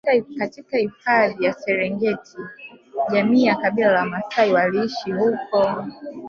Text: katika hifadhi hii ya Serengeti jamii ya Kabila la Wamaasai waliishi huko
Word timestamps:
katika 0.37 0.77
hifadhi 0.77 1.35
hii 1.37 1.45
ya 1.45 1.53
Serengeti 1.53 2.37
jamii 3.11 3.43
ya 3.43 3.55
Kabila 3.55 3.91
la 3.91 3.99
Wamaasai 3.99 4.53
waliishi 4.53 5.11
huko 5.11 5.83